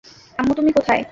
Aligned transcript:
আম্মু, 0.39 0.53
তুমি 0.53 0.71
কোথায়? 0.71 0.99